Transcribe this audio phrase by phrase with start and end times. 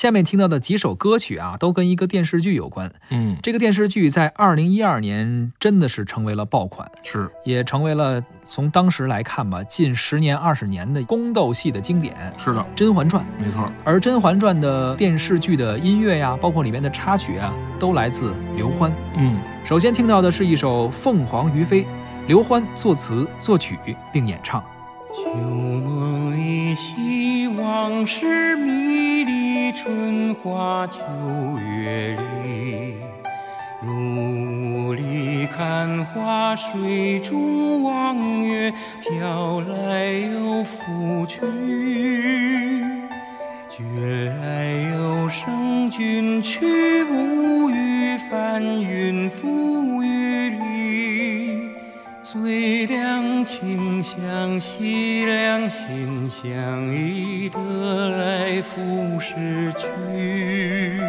[0.00, 2.90] 下面听到的几首歌曲啊，都跟一个电视剧有关。
[3.10, 13.22] 嗯，这个电视剧在二零一二年真的是成为了爆款，是也成为了从当时来看吧，近十年、二十年的宫斗戏的经典《是的，甄嬛传》。
[13.44, 13.70] 没错。
[13.84, 18.90] 而《甄嬛传》的电视剧的音乐呀，包括里面的插曲啊，都来自刘欢。
[19.18, 21.82] 嗯，首先听到的是一首《凤凰于飞》，
[22.26, 23.78] 刘欢作词作曲
[24.10, 24.64] 并演唱。
[25.12, 29.09] 旧梦依稀，往事迷离，
[29.72, 31.00] 春花秋
[31.58, 32.96] 月里。
[33.86, 41.40] 雾里看花，水中望月，飘来又浮去。
[43.68, 43.82] 觉
[44.42, 49.99] 来有声君去，无语翻云覆雨。
[52.32, 60.99] 最两情相惜，两心相依，得来复失去。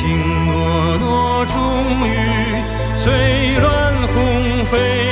[0.00, 0.08] 情
[0.46, 1.54] 诺诺，终
[2.08, 2.10] 于
[2.96, 5.09] 随乱红飞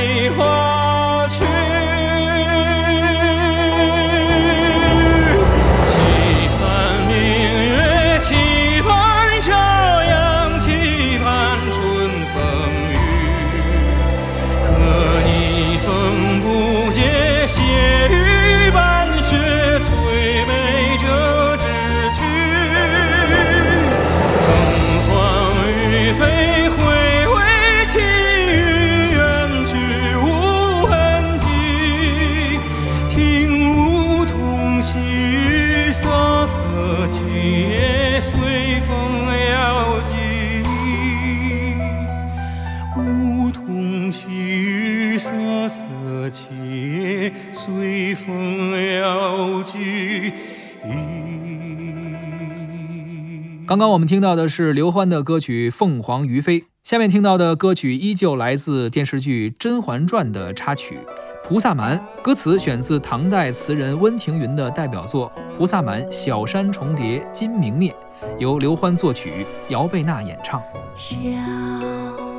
[53.69, 60.97] 刚刚我们听到的是刘欢的歌曲《凤凰于飞》，下面听到的歌曲依旧来自电视剧《甄嬛传》的插曲
[61.47, 67.95] 《菩萨蛮》，歌词选自唐代词人温庭筠的代表作《菩萨蛮·小山重叠金明灭》，
[68.39, 70.59] 由刘欢作曲，姚贝娜演唱。
[70.97, 71.19] 小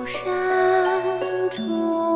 [0.05, 2.10] 山重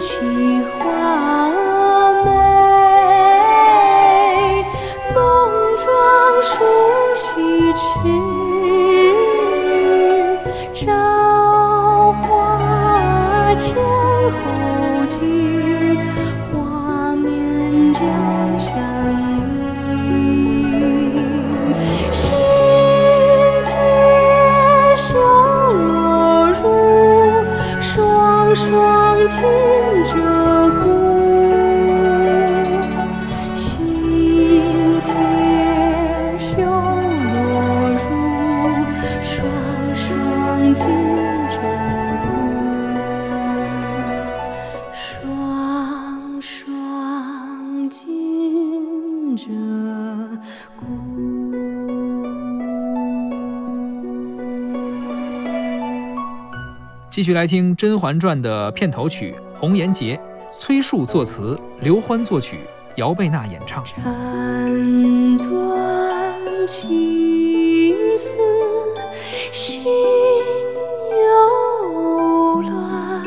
[0.00, 1.50] 起画
[2.24, 2.28] 眉，
[5.14, 5.16] 浓
[5.76, 5.86] 妆
[6.42, 6.52] 梳
[7.14, 7.78] 洗迟，
[10.84, 10.86] 照
[12.12, 14.36] 花前后
[15.08, 15.16] 镜，
[16.52, 18.00] 花面交
[18.58, 19.33] 相。
[30.04, 30.12] 着
[30.80, 30.84] 孤
[33.54, 33.64] 星
[35.00, 35.08] 帖
[36.38, 37.38] 绣罗
[37.98, 38.02] 襦
[39.22, 39.32] 双
[39.94, 40.02] 双
[40.74, 40.82] 金
[41.50, 41.52] 鹧
[42.20, 42.26] 鸪
[44.92, 48.02] 双双金
[49.36, 49.42] 鹧
[50.78, 50.84] 鸪
[57.10, 59.34] 继续来听甄嬛传的片头曲。
[59.56, 60.20] 红颜劫》，
[60.58, 62.60] 崔恕作词，刘欢作曲，
[62.96, 63.84] 姚贝娜演唱。
[63.84, 68.38] 斩断情丝
[69.52, 69.84] 心
[71.10, 73.22] 犹乱，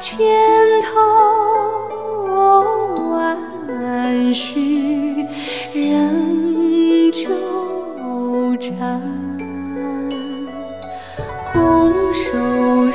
[0.00, 0.18] 千
[0.82, 0.90] 头
[3.12, 5.24] 万绪
[5.72, 7.28] 仍纠
[8.58, 9.00] 缠，
[12.26, 12.32] 手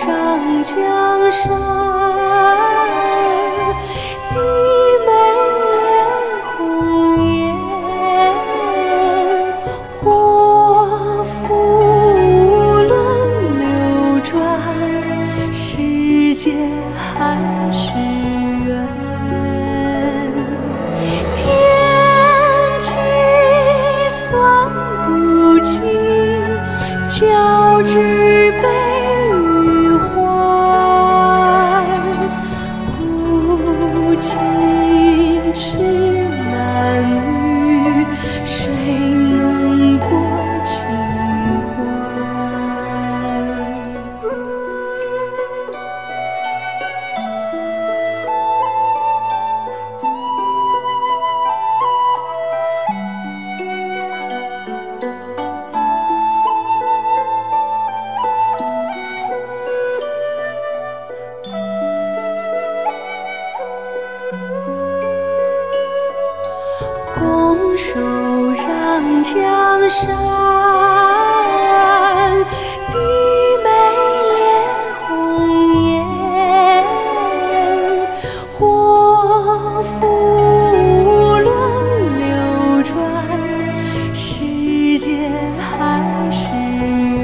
[0.06, 1.48] 让江山。
[4.30, 4.36] 低
[5.06, 5.10] 眉
[5.78, 5.80] 恋
[6.57, 6.60] 红
[7.33, 7.39] 颜，
[9.89, 11.39] 祸福
[12.89, 12.89] 轮
[13.60, 13.63] 流
[14.24, 14.33] 转，
[15.54, 15.60] 世
[16.36, 16.44] 间
[16.94, 17.39] 还
[17.72, 17.84] 是
[34.31, 34.71] Peace.
[67.81, 68.00] 手
[68.54, 70.07] 让江山，
[72.92, 72.94] 低
[73.63, 73.69] 眉
[74.36, 74.39] 恋
[75.00, 75.10] 红
[75.83, 76.06] 颜，
[78.51, 79.89] 祸福
[81.39, 81.50] 轮
[82.19, 82.24] 流
[82.83, 82.94] 转，
[84.13, 84.19] 世
[85.00, 85.10] 间
[85.60, 85.69] 还
[86.31, 87.19] 是缘。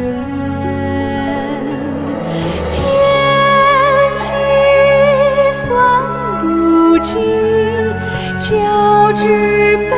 [2.73, 2.75] 天
[4.15, 4.25] 机
[5.53, 5.65] 算
[6.41, 7.13] 不尽，
[8.39, 8.47] 交
[9.13, 9.23] 织
[9.89, 9.91] 悲